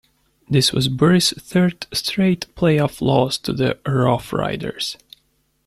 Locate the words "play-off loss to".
2.55-3.53